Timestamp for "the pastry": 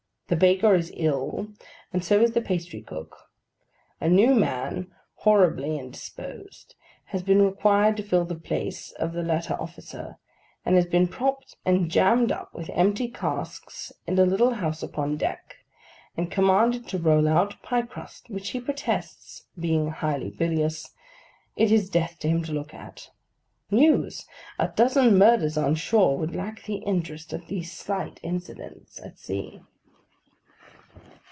2.31-2.81